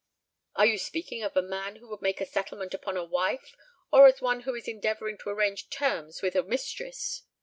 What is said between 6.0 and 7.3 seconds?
with a mistress?"